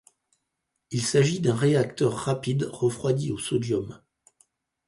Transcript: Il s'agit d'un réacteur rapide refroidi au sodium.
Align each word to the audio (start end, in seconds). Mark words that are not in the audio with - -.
Il 0.89 1.03
s'agit 1.03 1.41
d'un 1.41 1.53
réacteur 1.55 2.13
rapide 2.15 2.67
refroidi 2.71 3.31
au 3.31 3.37
sodium. 3.37 4.01